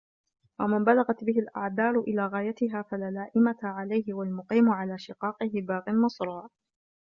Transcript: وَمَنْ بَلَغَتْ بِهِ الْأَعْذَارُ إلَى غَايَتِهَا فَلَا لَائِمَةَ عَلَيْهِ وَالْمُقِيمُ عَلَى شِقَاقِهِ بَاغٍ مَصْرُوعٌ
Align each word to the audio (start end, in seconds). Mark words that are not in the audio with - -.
وَمَنْ 0.59 0.83
بَلَغَتْ 0.83 1.23
بِهِ 1.23 1.39
الْأَعْذَارُ 1.39 1.99
إلَى 1.99 2.25
غَايَتِهَا 2.27 2.81
فَلَا 2.81 3.11
لَائِمَةَ 3.11 3.57
عَلَيْهِ 3.63 4.13
وَالْمُقِيمُ 4.13 4.69
عَلَى 4.69 4.97
شِقَاقِهِ 4.97 5.51
بَاغٍ 5.53 5.83
مَصْرُوعٌ 5.89 6.49